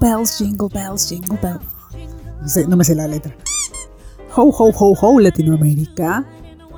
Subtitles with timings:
[0.00, 2.66] bells, jingle bells, jingle bells.
[2.68, 3.34] No, me sé la letra.
[4.36, 6.26] Ho, ho, ho, ho, Latinoamérica.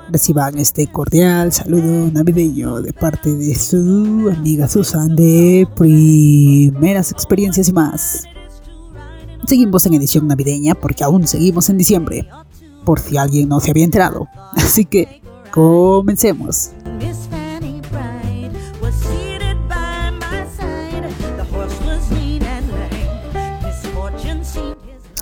[0.09, 7.73] Reciban este cordial saludo navideño de parte de su amiga Susan de Primeras Experiencias y
[7.73, 8.23] más.
[9.47, 12.27] Seguimos en edición navideña porque aún seguimos en diciembre,
[12.85, 14.27] por si alguien no se había enterado.
[14.55, 15.21] Así que
[15.51, 16.71] comencemos.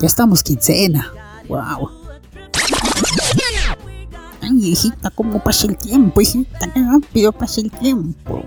[0.02, 1.12] Ya estamos quincena.
[1.48, 1.88] Wow.
[4.40, 6.72] Ay, hijita, ¿cómo pasa el tiempo, hijita?
[6.72, 8.42] Qué rápido pasa el tiempo.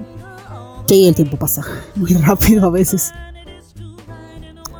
[0.86, 1.64] Sí, el tiempo pasa
[1.96, 3.14] muy rápido a veces.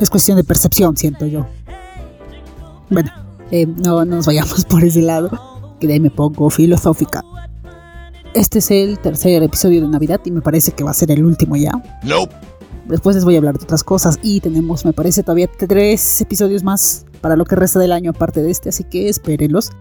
[0.02, 1.48] Es cuestión de percepción, siento yo.
[2.90, 3.10] Bueno,
[3.52, 5.30] eh, no, no nos vayamos por ese lado,
[5.80, 7.24] que de ahí me pongo filosófica.
[8.34, 11.24] Este es el tercer episodio de Navidad y me parece que va a ser el
[11.24, 11.72] último ya.
[12.04, 12.36] Nope.
[12.88, 16.64] Después les voy a hablar de otras cosas y tenemos, me parece, todavía tres episodios
[16.64, 19.72] más para lo que resta del año aparte de este, así que espérenlos.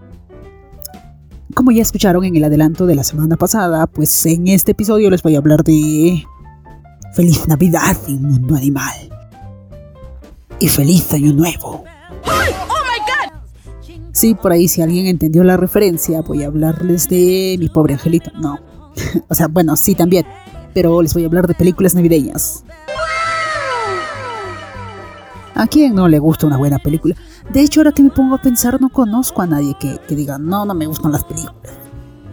[1.54, 5.22] Como ya escucharon en el adelanto de la semana pasada, pues en este episodio les
[5.22, 6.24] voy a hablar de
[7.14, 9.10] Feliz Navidad en Mundo Animal
[10.58, 11.84] y Feliz Año Nuevo.
[14.12, 18.30] Sí, por ahí si alguien entendió la referencia, voy a hablarles de mi pobre angelito.
[18.40, 18.58] No.
[19.28, 20.24] o sea, bueno, sí también,
[20.74, 22.64] pero les voy a hablar de películas navideñas.
[25.54, 27.14] ¿A quién no le gusta una buena película?
[27.52, 30.66] De hecho, ahora que me pongo a pensar, no conozco a nadie que, diga, no,
[30.66, 31.78] no me gustan las películas.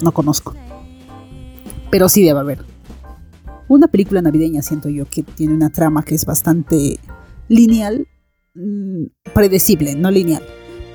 [0.02, 0.56] No conozco.
[1.92, 2.66] Pero sí debe haber.
[3.68, 7.00] Una película navideña, siento yo, que tiene una trama que es bastante
[7.48, 8.08] lineal,
[8.56, 9.04] mm,
[9.36, 10.44] predecible, no lineal,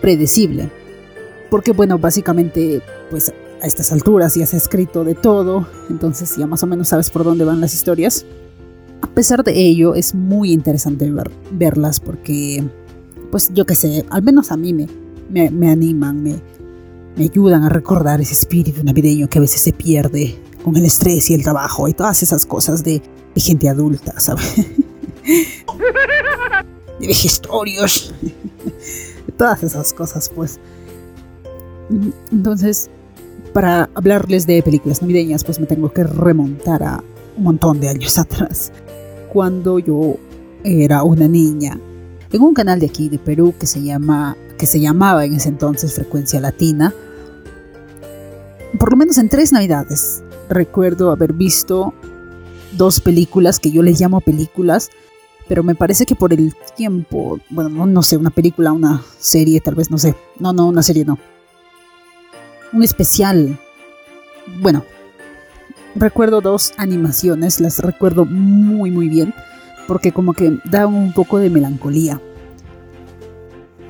[0.00, 0.68] predecible.
[1.48, 6.46] Porque, bueno, básicamente, pues a estas alturas ya se ha escrito de todo, entonces ya
[6.46, 8.24] más o menos sabes por dónde van las historias.
[9.02, 12.64] A pesar de ello, es muy interesante ver- verlas porque,
[13.30, 14.86] pues yo qué sé, al menos a mí me,
[15.30, 16.36] me, me animan, me,
[17.16, 21.30] me ayudan a recordar ese espíritu navideño que a veces se pierde con el estrés
[21.30, 23.00] y el trabajo y todas esas cosas de,
[23.34, 24.54] de gente adulta, ¿sabes?
[27.00, 28.12] de vejestorios,
[29.26, 30.58] de todas esas cosas, pues.
[32.32, 32.90] Entonces,
[33.52, 37.02] para hablarles de películas navideñas, pues me tengo que remontar a
[37.36, 38.72] un montón de años atrás,
[39.32, 40.16] cuando yo
[40.64, 41.78] era una niña,
[42.32, 45.48] en un canal de aquí de Perú que se llama, que se llamaba en ese
[45.48, 46.92] entonces Frecuencia Latina.
[48.78, 51.94] Por lo menos en tres navidades recuerdo haber visto
[52.72, 54.90] dos películas que yo les llamo películas,
[55.48, 59.60] pero me parece que por el tiempo, bueno, no, no sé, una película, una serie,
[59.60, 61.18] tal vez, no sé, no, no, una serie no.
[62.76, 63.58] Un especial.
[64.60, 64.84] Bueno,
[65.94, 69.32] recuerdo dos animaciones, las recuerdo muy muy bien,
[69.88, 72.20] porque como que da un poco de melancolía.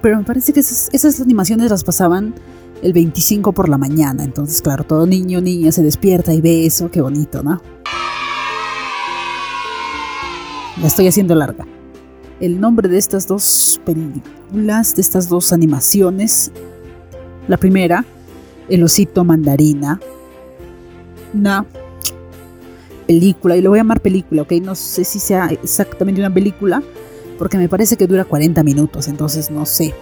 [0.03, 2.33] Pero me parece que esas, esas animaciones las pasaban
[2.81, 6.89] el 25 por la mañana, entonces claro, todo niño niña se despierta y ve eso,
[6.89, 7.61] qué bonito, ¿no?
[10.81, 11.67] La estoy haciendo larga.
[12.39, 16.53] El nombre de estas dos películas, de estas dos animaciones,
[17.49, 18.05] la primera,
[18.69, 20.01] El osito mandarina,
[21.33, 21.65] una
[23.07, 24.53] película, y lo voy a llamar película, ¿ok?
[24.63, 26.83] No sé si sea exactamente una película,
[27.39, 29.95] porque me parece que dura 40 minutos, entonces no sé.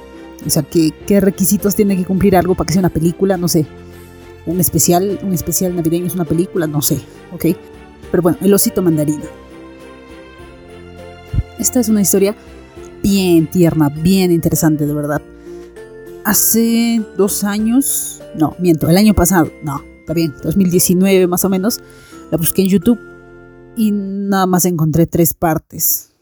[0.47, 3.37] O sea, ¿qué, qué requisitos tiene que cumplir algo para que sea una película?
[3.37, 3.67] No sé.
[4.47, 7.01] Un especial, un especial navideño es una película, no sé,
[7.33, 7.47] ¿ok?
[8.11, 9.25] Pero bueno, El osito mandarina.
[11.59, 12.35] Esta es una historia
[13.03, 15.23] bien tierna, bien interesante, de verdad.
[16.25, 21.81] Hace dos años, no, miento, el año pasado, no, está bien, 2019 más o menos,
[22.31, 22.99] la busqué en YouTube
[23.77, 26.15] y nada más encontré tres partes.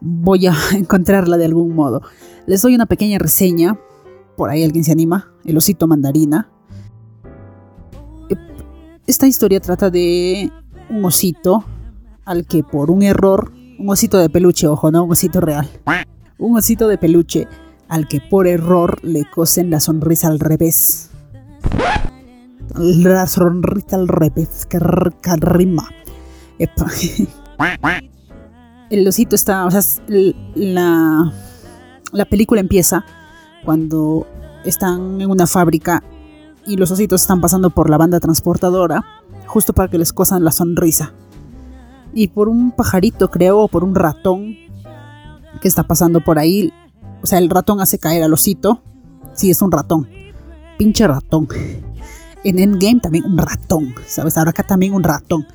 [0.00, 2.00] Voy a encontrarla de algún modo.
[2.46, 3.78] Les doy una pequeña reseña,
[4.38, 6.50] por ahí alguien se anima, El osito mandarina.
[9.06, 10.50] Esta historia trata de
[10.88, 11.62] un osito
[12.24, 15.68] al que por un error, un osito de peluche, ojo, no un osito real,
[16.38, 17.46] un osito de peluche
[17.92, 21.10] al que por error le cosen la sonrisa al revés.
[22.74, 25.90] La sonrisa al revés, que rima.
[28.88, 29.82] El osito está, o sea,
[30.54, 31.34] la,
[32.12, 33.04] la película empieza
[33.62, 34.26] cuando
[34.64, 36.02] están en una fábrica
[36.66, 39.04] y los ositos están pasando por la banda transportadora
[39.46, 41.12] justo para que les cosan la sonrisa.
[42.14, 44.56] Y por un pajarito, creo, o por un ratón,
[45.60, 46.72] que está pasando por ahí.
[47.22, 48.82] O sea, el ratón hace caer al osito.
[49.34, 50.08] Sí, es un ratón.
[50.78, 51.48] Pinche ratón.
[52.44, 54.36] En Endgame también un ratón, ¿sabes?
[54.36, 55.46] Ahora acá también un ratón.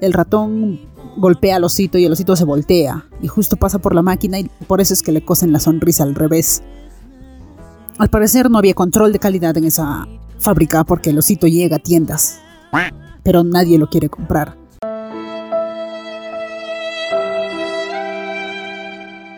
[0.00, 0.80] El ratón
[1.16, 4.50] golpea al osito y el osito se voltea y justo pasa por la máquina y
[4.66, 6.62] por eso es que le cosen la sonrisa al revés.
[7.98, 10.06] Al parecer no había control de calidad en esa
[10.38, 12.38] fábrica porque el osito llega a tiendas,
[13.22, 14.56] pero nadie lo quiere comprar.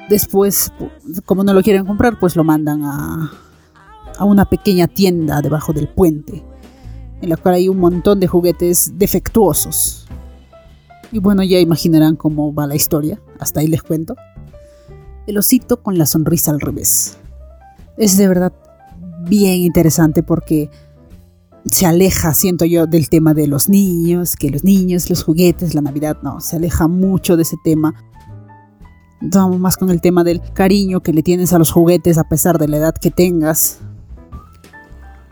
[0.08, 0.72] Después,
[1.26, 3.30] como no lo quieren comprar, pues lo mandan a,
[4.18, 6.42] a una pequeña tienda debajo del puente,
[7.20, 10.06] en la cual hay un montón de juguetes defectuosos.
[11.12, 14.16] Y bueno, ya imaginarán cómo va la historia, hasta ahí les cuento.
[15.26, 17.16] El osito con la sonrisa al revés.
[17.96, 18.52] Es de verdad
[19.28, 20.70] bien interesante porque
[21.70, 25.82] se aleja, siento yo, del tema de los niños, que los niños, los juguetes, la
[25.82, 27.94] Navidad, no, se aleja mucho de ese tema
[29.20, 32.58] Vamos más con el tema del cariño que le tienes a los juguetes a pesar
[32.58, 33.80] de la edad que tengas.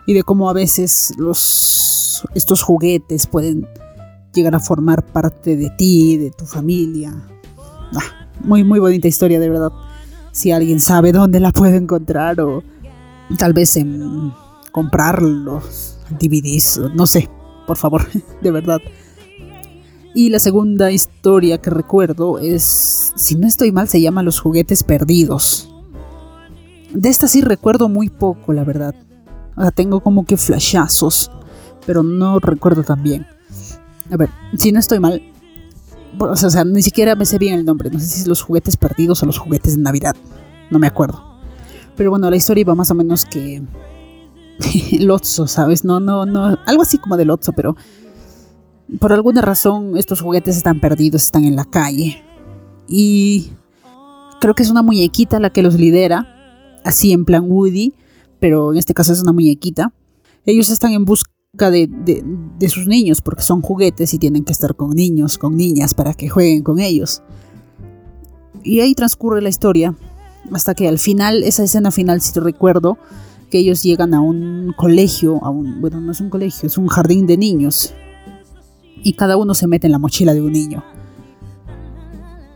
[0.06, 3.66] Y de cómo a veces los, estos juguetes pueden
[4.32, 7.14] llegar a formar parte de ti, de tu familia.
[7.94, 9.72] Ah, muy, muy bonita historia, de verdad.
[10.32, 12.62] Si alguien sabe dónde la puede encontrar o
[13.38, 14.32] tal vez en
[14.72, 17.28] comprar los DVDs, no sé,
[17.66, 18.02] por favor,
[18.42, 18.80] de verdad.
[20.16, 24.82] Y la segunda historia que recuerdo es, si no estoy mal, se llama Los juguetes
[24.82, 25.70] perdidos.
[26.90, 28.94] De esta sí recuerdo muy poco, la verdad.
[29.56, 31.30] O sea, tengo como que flashazos,
[31.84, 33.26] pero no recuerdo tan bien.
[34.10, 35.20] A ver, si no estoy mal,
[36.18, 37.90] o sea, ni siquiera me sé bien el nombre.
[37.90, 40.16] No sé si es los juguetes perdidos o los juguetes de Navidad.
[40.70, 41.22] No me acuerdo.
[41.94, 43.62] Pero bueno, la historia iba más o menos que
[44.98, 45.84] Lotso, ¿sabes?
[45.84, 46.58] No, no, no.
[46.64, 47.76] Algo así como de Lotso, pero
[49.00, 52.22] por alguna razón estos juguetes están perdidos, están en la calle.
[52.88, 53.50] Y
[54.40, 57.94] creo que es una muñequita la que los lidera, así en plan Woody,
[58.38, 59.92] pero en este caso es una muñequita.
[60.44, 61.30] Ellos están en busca
[61.70, 61.88] de,
[62.68, 66.28] sus niños porque son juguetes y tienen que estar con niños, con niñas para que
[66.28, 67.22] jueguen con ellos.
[68.62, 69.96] Y ahí transcurre la historia
[70.52, 72.98] hasta que al final, esa escena final, si te recuerdo,
[73.50, 77.26] que ellos llegan a un colegio, a bueno, no es un colegio, es un jardín
[77.26, 77.94] de niños
[79.06, 80.82] y cada uno se mete en la mochila de un niño.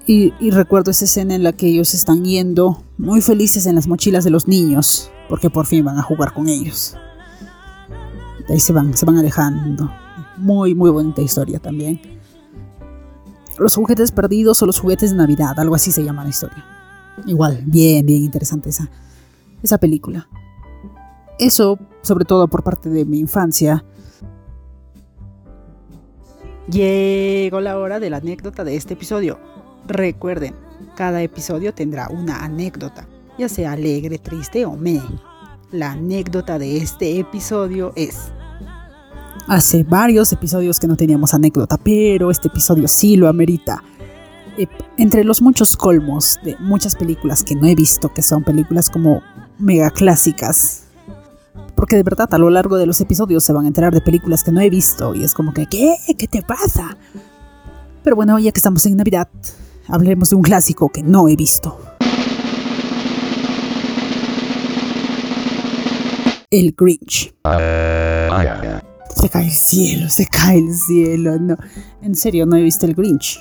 [0.04, 4.24] Y, recuerdo esa escena en la que ellos están yendo muy felices en las mochilas
[4.24, 6.96] de los niños, porque por fin van a jugar con ellos.
[8.48, 9.92] De ahí se van, se van alejando.
[10.38, 12.00] Muy, muy bonita historia también.
[13.56, 16.64] Los juguetes perdidos o los juguetes de Navidad, algo así se llama la historia.
[17.26, 18.90] Igual, bien, bien interesante esa,
[19.62, 20.28] esa película.
[21.38, 23.84] Eso, sobre todo por parte de mi infancia,
[26.70, 29.40] Llegó la hora de la anécdota de este episodio.
[29.88, 30.54] Recuerden,
[30.94, 33.08] cada episodio tendrá una anécdota,
[33.38, 35.00] ya sea alegre, triste o me.
[35.72, 38.30] La anécdota de este episodio es...
[39.48, 43.82] Hace varios episodios que no teníamos anécdota, pero este episodio sí lo amerita.
[44.96, 49.22] Entre los muchos colmos de muchas películas que no he visto, que son películas como
[49.58, 50.89] mega clásicas,
[51.80, 54.44] porque de verdad a lo largo de los episodios se van a enterar de películas
[54.44, 55.96] que no he visto y es como que, ¿qué?
[56.18, 56.98] ¿Qué te pasa?
[58.04, 59.30] Pero bueno, ya que estamos en Navidad,
[59.88, 61.80] hablemos de un clásico que no he visto.
[66.50, 67.34] El Grinch.
[69.16, 71.38] Se cae el cielo, se cae el cielo.
[71.38, 71.56] No,
[72.02, 73.40] en serio, no he visto el Grinch.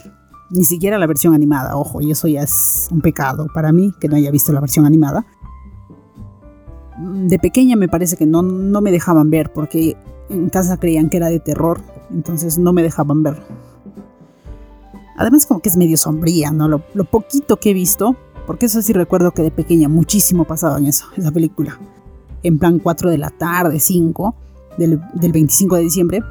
[0.49, 4.07] Ni siquiera la versión animada, ojo, y eso ya es un pecado para mí que
[4.07, 5.25] no haya visto la versión animada
[6.99, 9.95] de pequeña me parece que no, no me dejaban ver porque
[10.29, 13.41] en casa creían que era de terror, entonces no me dejaban ver.
[15.17, 16.67] Además como que es medio sombría, ¿no?
[16.67, 18.15] Lo, poquito que he visto,
[18.45, 21.77] porque eso sí recuerdo que de pequeña muchísimo pasaba en eso, esa película.
[22.43, 24.35] En plan 4 de la tarde, 5,
[24.77, 26.21] del, del 25 de diciembre,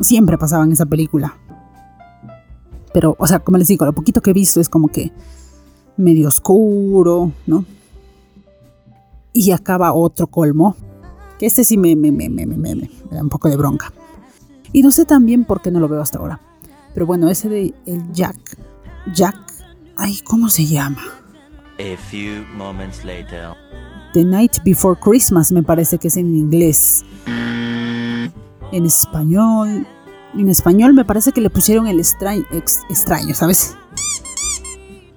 [0.00, 1.36] siempre pasaba en esa película.
[2.94, 5.12] Pero, o sea, como les digo, lo poquito que he visto es como que
[5.96, 7.64] medio oscuro, ¿no?
[9.32, 10.76] Y acaba otro colmo,
[11.38, 13.92] que este sí me, me, me, me, me, da un poco de bronca.
[14.72, 16.40] Y no sé también por qué no lo veo hasta ahora.
[16.94, 18.56] Pero bueno, ese de el Jack.
[19.14, 19.36] Jack.
[19.96, 21.02] Ay, ¿cómo se llama?
[21.78, 23.54] A few moments later.
[24.14, 27.04] The Night Before Christmas me parece que es en inglés.
[27.26, 29.86] En español.
[30.34, 32.44] En español me parece que le pusieron el extraño,
[32.88, 33.76] extraño, ¿sabes?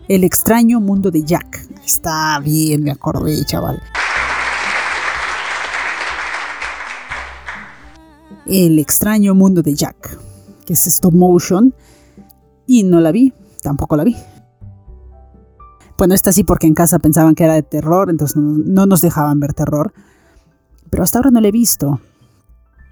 [0.07, 1.67] El extraño mundo de Jack.
[1.86, 3.81] Está bien, me acordé, chaval.
[8.46, 10.20] El extraño mundo de Jack,
[10.66, 11.74] que es stop motion,
[12.68, 13.34] y no la vi,
[13.64, 14.16] tampoco la vi.
[15.98, 19.02] Bueno, esta sí porque en casa pensaban que era de terror, entonces no, no nos
[19.02, 19.94] dejaban ver terror.
[20.90, 22.00] Pero hasta ahora no la he visto.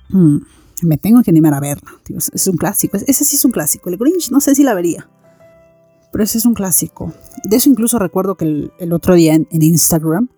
[0.09, 0.37] Mm,
[0.83, 1.91] me tengo que animar a verla.
[2.03, 2.97] tío, es- un clásico.
[2.97, 3.89] Es- Ese sí es un clásico.
[3.89, 5.09] El Grinch no sé si la vería.
[6.11, 7.11] Pero ese es un clásico.
[7.43, 10.29] De eso incluso recuerdo que el, otro día en Instagram.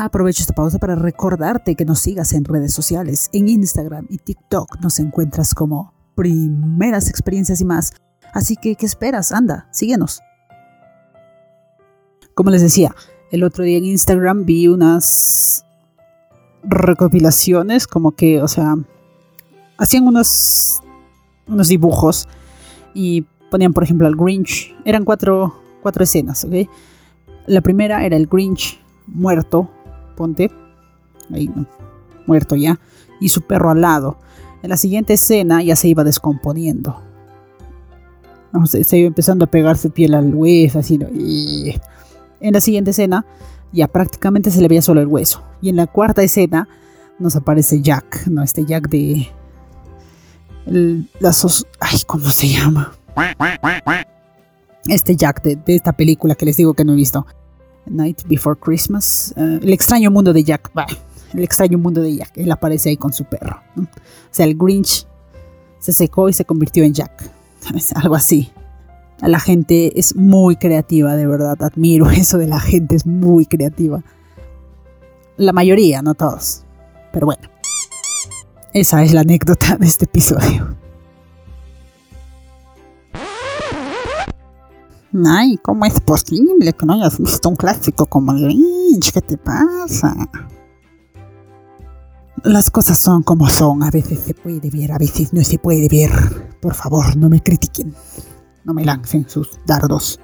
[0.00, 3.28] Aprovecho esta pausa para recordarte que nos sigas en redes sociales.
[3.32, 7.92] En Instagram y TikTok nos encuentras como primeras experiencias y más.
[8.32, 9.32] Así que, ¿qué esperas?
[9.32, 10.20] Anda, síguenos.
[12.34, 12.94] Como les decía,
[13.30, 15.66] el otro día en Instagram vi unas
[16.62, 18.76] recopilaciones, como que, o sea,
[19.76, 20.80] hacían unos,
[21.46, 22.28] unos dibujos
[22.94, 24.74] y ponían, por ejemplo, al Grinch.
[24.86, 26.66] Eran cuatro, cuatro escenas, ¿ok?
[27.46, 29.68] La primera era el Grinch muerto,
[30.12, 30.50] ponte,
[31.32, 31.50] ahí,
[32.26, 32.78] muerto ya,
[33.20, 34.18] y su perro al lado.
[34.62, 37.00] En la siguiente escena ya se iba descomponiendo.
[38.52, 41.08] No, se, se iba empezando a pegar su piel al hueso, así, ¿no?
[41.08, 41.80] Y
[42.40, 43.24] en la siguiente escena
[43.72, 45.42] ya prácticamente se le veía solo el hueso.
[45.60, 46.68] Y en la cuarta escena
[47.18, 48.42] nos aparece Jack, ¿no?
[48.42, 49.28] Este Jack de...
[50.66, 52.92] El, os- ay, ¿cómo se llama?
[54.86, 57.26] Este Jack de, de esta película que les digo que no he visto.
[57.86, 59.34] Night Before Christmas.
[59.36, 60.70] eh, el extraño mundo de Jack.
[61.34, 62.32] El extraño mundo de Jack.
[62.36, 63.60] Él aparece ahí con su perro.
[63.76, 63.86] O
[64.30, 65.06] sea, el Grinch
[65.78, 67.30] se secó y se convirtió en Jack.
[67.94, 68.50] Algo así.
[69.20, 71.56] La gente es muy creativa, de verdad.
[71.62, 74.02] Admiro eso de la gente, es muy creativa.
[75.36, 76.64] La mayoría, no todos.
[77.12, 77.48] Pero bueno.
[78.74, 80.76] Esa es la anécdota de este episodio.
[85.14, 89.12] Ay, ¿cómo es posible que no hayas visto un clásico como el Grinch?
[89.12, 90.14] ¿Qué te pasa?
[92.44, 93.82] Las cosas son como son.
[93.82, 96.10] A veces se puede ver, a veces no se puede ver.
[96.60, 97.94] Por favor, no me critiquen.
[98.64, 100.18] No me lancen sus dardos.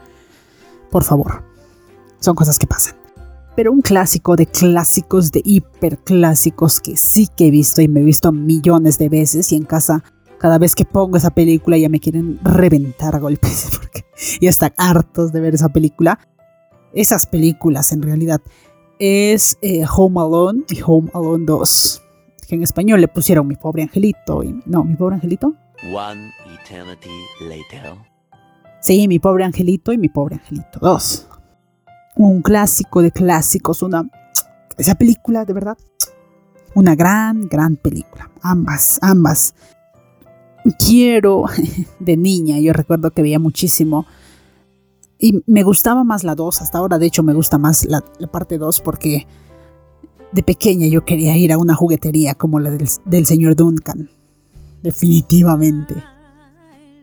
[0.90, 1.44] Por favor.
[2.20, 2.96] Son cosas que pasan.
[3.56, 8.04] Pero un clásico de clásicos, de hiperclásicos que sí que he visto y me he
[8.04, 10.02] visto millones de veces y en casa
[10.38, 14.04] cada vez que pongo esa película ya me quieren reventar a golpes porque
[14.40, 16.18] ya están hartos de ver esa película.
[16.92, 18.40] Esas películas en realidad
[18.98, 22.02] es eh, Home Alone y Home Alone 2.
[22.48, 25.54] Que en español le pusieron mi pobre angelito y no, mi pobre angelito.
[25.92, 27.94] One eternity later.
[28.80, 31.28] Sí, mi pobre angelito y mi pobre angelito 2.
[32.16, 34.08] Un clásico de clásicos, una
[34.76, 35.76] esa película de verdad
[36.74, 38.30] una gran gran película.
[38.42, 39.54] Ambas, ambas.
[40.78, 41.44] Quiero
[42.00, 44.06] de niña, yo recuerdo que veía muchísimo
[45.18, 48.58] y me gustaba más la 2, hasta ahora de hecho me gusta más la, parte
[48.58, 49.26] 2 porque
[50.32, 54.10] de pequeña yo quería ir a una juguetería como la del, del señor Duncan.
[54.82, 55.94] Definitivamente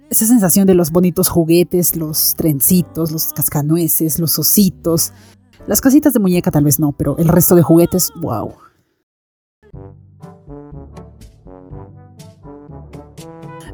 [0.10, 5.12] esa sensación de los bonitos juguetes, los trencitos, los cascanueces, los ositos.
[5.68, 8.54] Las casitas de muñeca tal vez no, pero el resto de juguetes, wow.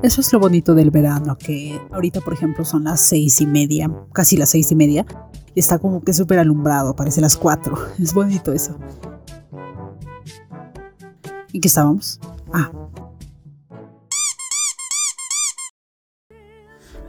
[0.04, 3.92] Eso es lo bonito del verano, que ahorita por ejemplo son las seis y media,
[4.14, 5.06] casi las seis y media,
[5.54, 7.78] y está como que súper alumbrado, parece las cuatro.
[8.00, 8.78] Es bonito eso.
[11.52, 12.20] ¿Y qué estábamos?
[12.52, 12.72] Ah,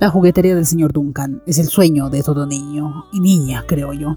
[0.02, 4.16] La juguetería del señor Duncan es el sueño de todo niño y niña, creo yo.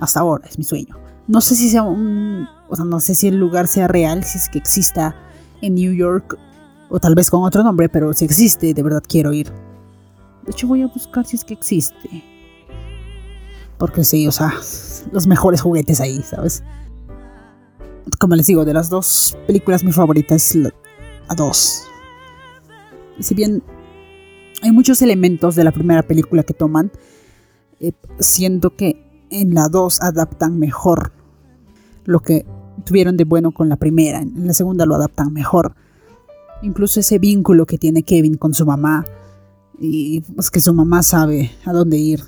[0.00, 0.98] Hasta ahora es mi sueño.
[1.28, 4.38] No sé si sea un, o sea, no sé si el lugar sea real, si
[4.38, 5.14] es que exista
[5.62, 6.36] en New York
[6.90, 9.50] o tal vez con otro nombre, pero si existe, de verdad quiero ir.
[10.44, 12.24] De hecho voy a buscar si es que existe.
[13.78, 14.52] Porque sí, o sea,
[15.12, 16.62] los mejores juguetes ahí, ¿sabes?
[18.18, 20.70] Como les digo, de las dos películas mi favorita es la,
[21.28, 21.84] la dos.
[23.20, 23.62] Si bien
[24.62, 26.90] hay muchos elementos de la primera película que toman.
[27.80, 31.12] Eh, siento que en la 2 adaptan mejor
[32.04, 32.44] lo que
[32.84, 34.20] tuvieron de bueno con la primera.
[34.20, 35.74] En la segunda lo adaptan mejor.
[36.62, 39.04] Incluso ese vínculo que tiene Kevin con su mamá.
[39.78, 42.22] Y pues que su mamá sabe a dónde ir.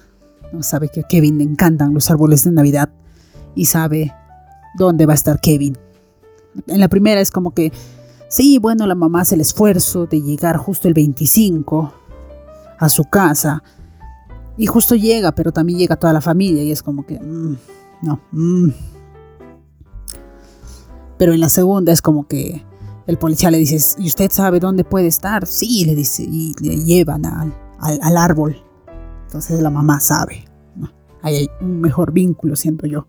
[0.53, 0.63] ¿no?
[0.63, 2.91] Sabe que a Kevin le encantan los árboles de Navidad.
[3.55, 4.13] Y sabe
[4.79, 5.77] dónde va a estar Kevin.
[6.67, 7.73] En la primera es como que,
[8.29, 11.95] sí, bueno, la mamá hace el esfuerzo de llegar justo el 25
[12.79, 13.63] a su casa.
[14.57, 17.19] Y justo llega, pero también llega toda la familia y es como que...
[17.19, 17.57] mm,
[18.03, 18.21] no.
[18.33, 18.71] mm.
[21.19, 22.65] Pero en la segunda es como que
[23.07, 25.47] el policía le dice, ¿y usted sabe dónde puede estar?
[25.47, 28.57] Sí, le dice, y le llevan al, al- árbol.
[29.27, 30.45] Entonces la mamá sabe.
[31.23, 33.07] Ahí hay un mejor vínculo, siento yo.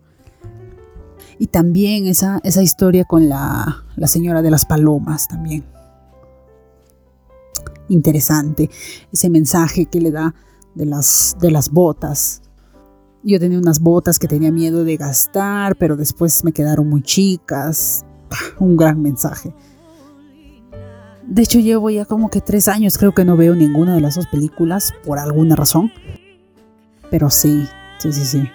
[1.39, 5.65] Y también esa, esa historia con la, la señora de las palomas también.
[7.89, 8.69] Interesante
[9.12, 10.33] ese mensaje que le da
[10.75, 12.41] de las, de las botas.
[13.23, 18.05] Yo tenía unas botas que tenía miedo de gastar, pero después me quedaron muy chicas.
[18.59, 19.53] Un gran mensaje.
[21.27, 24.15] De hecho, llevo ya como que tres años, creo que no veo ninguna de las
[24.15, 25.92] dos películas, por alguna razón.
[27.10, 27.65] Pero sí,
[28.00, 28.50] sí, sí, sí.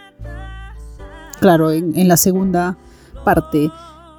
[1.41, 2.77] Claro, en, en la segunda
[3.25, 3.71] parte,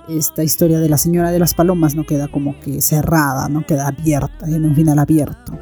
[0.07, 3.87] esta historia de la señora de las palomas no queda como que cerrada, no queda
[3.87, 5.57] abierta, en un final abierto.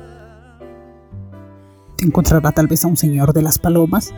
[2.00, 4.14] Encontrará tal vez a un señor de las palomas.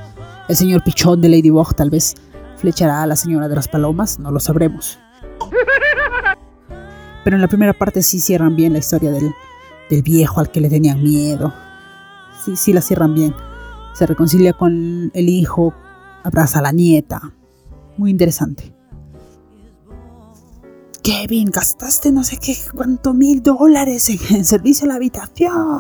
[0.48, 2.16] El señor Pichón de Ladybug tal vez
[2.58, 5.00] flechará a la señora de las palomas, no lo sabremos.
[7.24, 9.32] Pero en la primera parte sí cierran bien la historia del,
[9.90, 11.54] del viejo al que le tenían miedo.
[12.44, 13.34] Sí, sí la cierran bien.
[13.94, 15.74] Se reconcilia con el hijo,
[16.24, 17.34] abraza a la nieta.
[17.98, 18.74] Muy interesante.
[21.04, 25.80] Kevin, gastaste no sé qué cuánto mil dólares en, servicio a la habitación.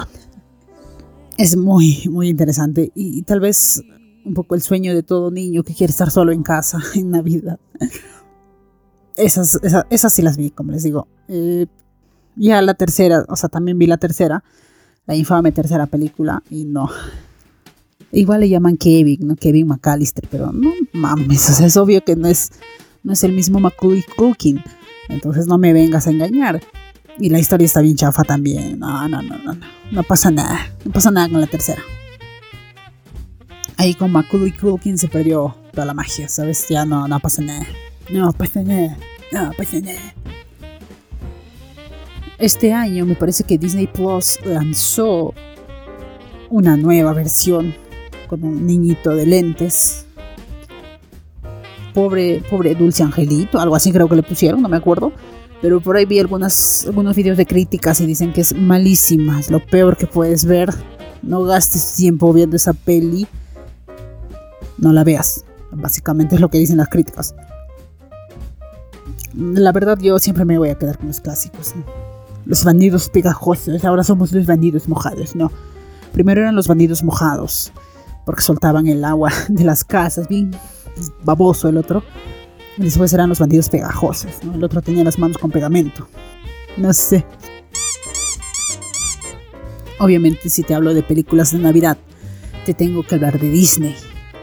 [1.38, 3.82] Es muy, muy interesante y, y tal vez
[4.26, 7.60] un poco el sueño de todo niño que quiere estar solo en casa en Navidad.
[9.20, 11.08] Esas, esas, esas sí las vi, como les digo.
[11.28, 11.68] Eh,
[12.36, 14.44] ya la tercera, o sea, también vi la tercera,
[15.06, 16.90] la infame tercera película, y no.
[18.12, 19.36] Igual le llaman Kevin, ¿no?
[19.36, 22.52] Kevin McAllister, pero no mames, o sea, es obvio que no es,
[23.04, 24.64] no es el mismo Macaulay Culkin.
[25.10, 26.62] Entonces no me vengas a engañar.
[27.20, 28.80] Y la historia está bien chafa también.
[28.80, 29.66] No, no, no, no, no.
[29.92, 30.60] No pasa nada.
[30.86, 31.82] No pasa nada con la tercera.
[33.76, 36.68] Ahí con Macaulay Culkin se perdió toda la magia, ¿sabes?
[36.70, 37.66] Ya no, no pasa nada.
[38.12, 38.98] No pasa nada.
[39.32, 40.14] No pasa nada.
[42.38, 45.34] Este año me parece que Disney Plus lanzó
[46.50, 47.76] una nueva versión
[48.28, 50.06] con un niñito de lentes.
[51.94, 55.12] Pobre, pobre Dulce Angelito, algo así creo que le pusieron, no me acuerdo.
[55.62, 59.52] Pero por ahí vi algunas, algunos videos de críticas y dicen que es malísima, es
[59.52, 60.74] lo peor que puedes ver.
[61.22, 63.28] No gastes tiempo viendo esa peli.
[64.78, 65.44] No la veas.
[65.72, 67.36] Básicamente es lo que dicen las críticas.
[69.36, 71.74] La verdad yo siempre me voy a quedar con los clásicos.
[72.46, 75.52] Los bandidos pegajosos, ahora somos los bandidos mojados, no.
[76.14, 77.72] Primero eran los bandidos mojados,
[78.26, 80.52] porque soltaban el agua de las casas, bien
[81.24, 82.04] baboso el otro.
[82.78, 84.32] Después eran los bandidos pegajosos.
[84.54, 86.08] El otro tenía las manos con pegamento.
[86.78, 87.26] No sé.
[90.00, 91.98] Obviamente si te hablo de películas de Navidad,
[92.66, 93.96] te tengo que hablar de Disney.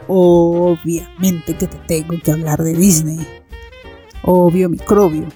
[0.06, 3.26] Obviamente que te tengo que hablar de Disney.
[4.26, 5.28] Obvio microbio.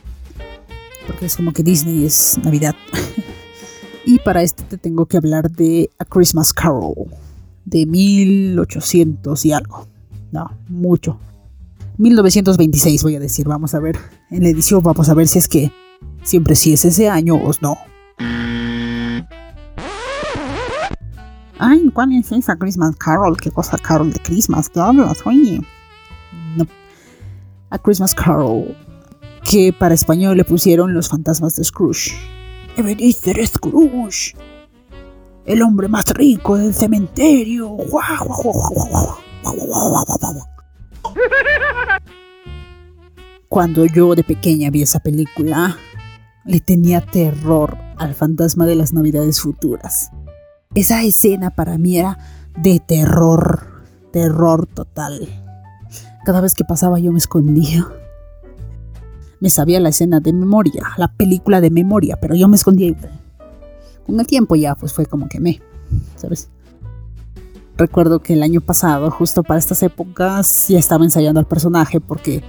[1.07, 2.75] Porque es como que Disney es Navidad.
[4.05, 7.07] y para esto te tengo que hablar de A Christmas Carol.
[7.65, 9.87] De 1800 y algo.
[10.33, 11.21] No, mucho.
[11.99, 13.47] 1926 voy a decir.
[13.47, 13.97] Vamos a ver.
[14.29, 15.71] En la edición vamos a ver si es que
[16.25, 17.79] siempre sí es ese año o no.
[21.59, 23.37] Ay, ¿cuál es esa Christmas Carol?
[23.37, 24.69] ¿Qué cosa Carol de Christmas?
[24.69, 25.25] ¿Qué hablas?
[25.25, 25.61] Oye.
[26.57, 26.67] No.
[27.71, 28.77] A Christmas Carol,
[29.45, 32.13] que para español le pusieron Los fantasmas de Scrooge.
[32.77, 34.35] Ebenezer Scrooge,
[35.47, 37.77] el hombre más rico del cementerio.
[43.49, 45.77] Cuando yo de pequeña vi esa película,
[46.45, 50.11] le tenía terror al fantasma de las navidades futuras.
[50.75, 52.17] Esa escena para mí era
[52.57, 55.50] de terror, terror total.
[56.25, 57.87] Cada vez que pasaba yo me escondía.
[59.41, 62.95] Me sabía la escena de memoria, la película de memoria, pero yo me escondía.
[64.05, 65.61] Con el tiempo ya pues fue como que me,
[66.17, 66.51] ¿sabes?
[67.79, 72.43] Recuerdo que el año pasado, justo para estas épocas, ya estaba ensayando al personaje porque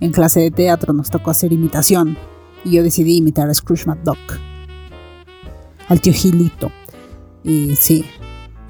[0.00, 2.18] en clase de teatro nos tocó hacer imitación
[2.64, 4.18] y yo decidí imitar a Scrooge McDuck,
[5.88, 6.70] al tío Gilito.
[7.42, 8.04] Y sí,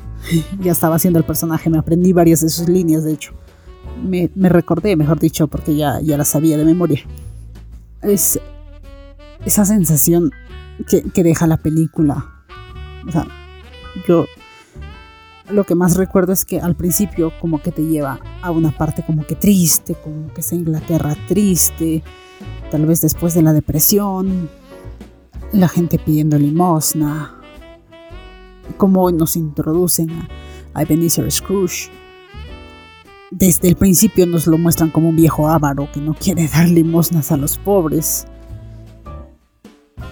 [0.61, 3.33] ya estaba haciendo el personaje, me aprendí varias de sus líneas, de hecho.
[4.03, 7.01] Me, recordé, mejor dicho, porque ya, ya las sabía de memoria.
[8.03, 8.41] Es
[9.45, 10.31] esa sensación
[10.89, 12.45] que, que deja la película.
[13.07, 13.27] O sea,
[14.07, 14.25] yo
[15.51, 19.05] lo que más recuerdo es que al principio como que te lleva a una parte
[19.05, 22.03] como que triste, como que es Inglaterra triste,
[22.71, 24.49] tal vez después de la depresión,
[25.53, 27.35] la gente pidiendo limosna,
[28.77, 30.29] cómo nos introducen a,
[30.75, 31.91] a Ebenezer Scrooge.
[33.31, 37.33] Desde el principio nos lo muestran como un viejo avaro que no quiere dar limosnas
[37.33, 38.27] a los pobres.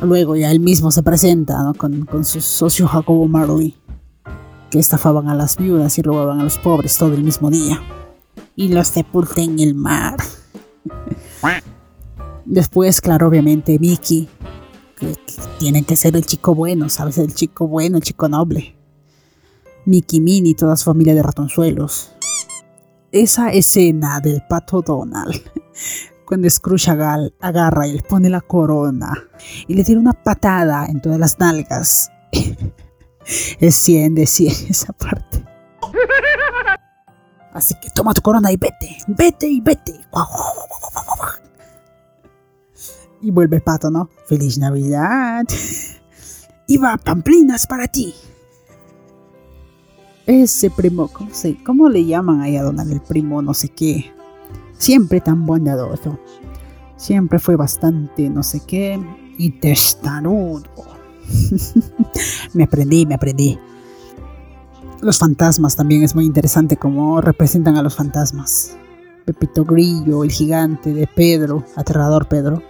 [0.01, 1.75] Luego ya él mismo se presenta ¿no?
[1.75, 3.77] con, su socio Jacobo Marley
[4.71, 7.81] que estafaban a las viudas y robaban a los pobres todo el mismo día.
[8.57, 10.17] Y los sepulté en el mar.
[12.45, 14.29] Después, claro, obviamente, Mickey,
[14.99, 17.19] que, que tiene que ser el chico bueno, ¿sabes?
[17.19, 18.75] El chico bueno, el chico noble.
[19.85, 22.13] Mickey Minnie toda su familia de ratonzuelos.
[23.13, 25.39] Esa escena del pato Donald,
[26.27, 29.13] cuando Scrooge agarra y le pone la corona
[29.69, 32.11] y le tira una patada en todas las nalgas.
[33.61, 35.45] es 100 de 100 esa parte.
[37.53, 39.93] Así que toma tu corona y vete, vete y vete.
[43.21, 44.09] Y vuelve el pato, ¿no?
[44.27, 45.45] Feliz Navidad.
[46.67, 48.15] Iba pamplinas para ti.
[50.33, 54.15] Ese primo, ¿cómo, se, ¿cómo le llaman ahí a Donald el primo no sé qué?
[54.79, 56.19] Siempre tan bondadoso.
[56.97, 58.99] Siempre fue bastante no sé qué
[59.37, 60.63] y testarudo.
[62.55, 63.59] me aprendí, me aprendí.
[65.03, 68.75] Los fantasmas también es muy interesante cómo representan a los fantasmas.
[69.27, 72.63] Pepito Grillo, el gigante de Pedro, aterrador Pedro.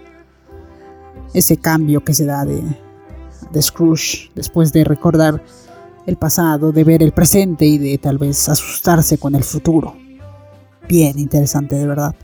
[1.33, 2.61] Ese cambio que se da de,
[3.53, 5.41] de Scrooge después de recordar
[6.05, 9.95] el pasado, de ver el presente y de tal vez asustarse con el futuro.
[10.87, 12.15] Bien interesante, de verdad.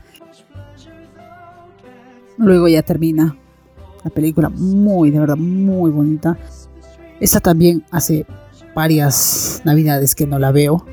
[2.36, 3.36] Luego ya termina
[4.04, 6.38] la película muy, de verdad, muy bonita.
[7.20, 8.26] Esta también hace
[8.74, 10.84] varias navidades que no la veo.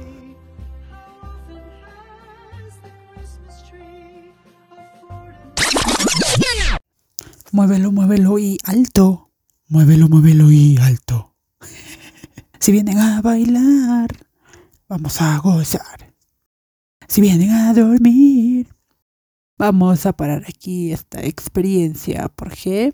[7.52, 9.32] Muévelo, muévelo y alto.
[9.70, 11.27] Muévelo, muévelo y alto.
[12.60, 14.08] Si vienen a bailar,
[14.88, 16.14] vamos a gozar.
[17.08, 18.68] Si vienen a dormir,
[19.58, 22.30] vamos a parar aquí esta experiencia.
[22.36, 22.94] porque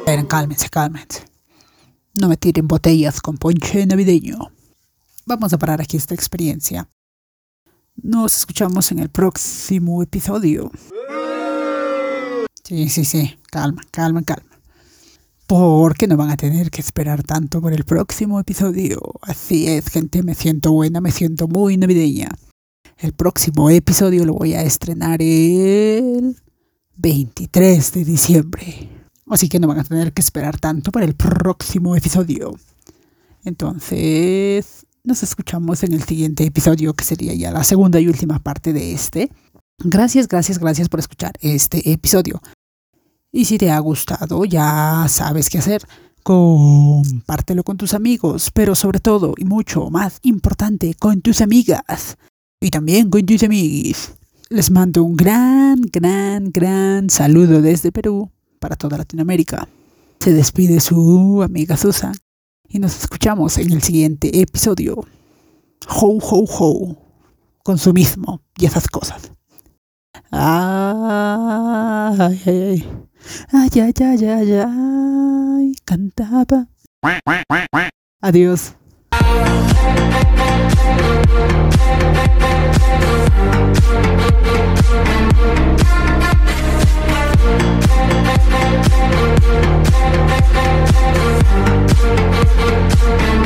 [0.00, 1.24] Esperen, cálmense, cálmense.
[2.20, 4.50] No me tiren botellas con ponche navideño.
[5.26, 6.88] Vamos a parar aquí esta experiencia.
[7.94, 10.72] Nos escuchamos en el próximo episodio.
[12.70, 13.36] Sí, sí, sí.
[13.50, 14.60] Calma, calma, calma.
[15.48, 19.00] Porque no van a tener que esperar tanto por el próximo episodio.
[19.22, 22.28] Así es, gente, me siento buena, me siento muy navideña.
[22.96, 26.36] El próximo episodio lo voy a estrenar el
[26.98, 28.88] 23 de diciembre.
[29.28, 32.54] Así que no van a tener que esperar tanto para el próximo episodio.
[33.44, 38.72] Entonces, nos escuchamos en el siguiente episodio, que sería ya la segunda y última parte
[38.72, 39.32] de este.
[39.82, 42.40] Gracias, gracias, gracias por escuchar este episodio.
[43.32, 45.86] Y si te ha gustado, ya sabes qué hacer.
[46.22, 52.16] Compártelo con tus amigos, pero sobre todo y mucho más importante, con tus amigas.
[52.60, 54.14] Y también con tus amiguis.
[54.48, 59.68] Les mando un gran, gran, gran saludo desde Perú para toda Latinoamérica.
[60.18, 62.14] Se despide su amiga Susan
[62.68, 65.04] y nos escuchamos en el siguiente episodio.
[65.88, 66.96] Ho, ho, ho.
[67.62, 69.32] Consumismo y esas cosas.
[70.32, 73.09] Ay, ay, ay.
[73.52, 76.66] Ay, ay, ay, ay, ay, cantaba.
[78.22, 78.74] Adiós.